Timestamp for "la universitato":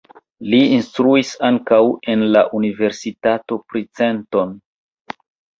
2.37-3.59